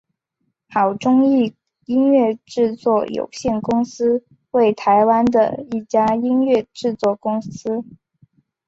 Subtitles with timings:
[0.69, 1.53] 好钟意
[1.85, 7.83] 音乐制作有限公司为台湾的一家音乐制作公司。